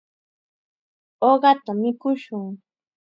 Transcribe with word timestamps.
Uqata 1.29 1.71
mikushun. 1.81 2.47